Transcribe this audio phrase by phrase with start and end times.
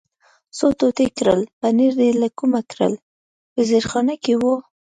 [0.57, 2.93] څو ټوټې کړل، پنیر دې له کومه کړل؟
[3.53, 4.43] په زیرخانه کې و.